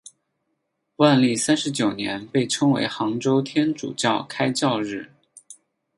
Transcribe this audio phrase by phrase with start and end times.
[0.95, 5.13] 万历三十九年被称为杭州天主教开教日。